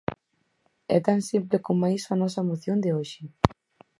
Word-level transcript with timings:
É 0.95 0.99
tan 1.07 1.19
simple 1.29 1.63
coma 1.67 1.87
iso 1.97 2.09
a 2.11 2.19
nosa 2.21 2.45
moción 2.49 2.77
de 2.83 2.89
hoxe. 2.97 3.23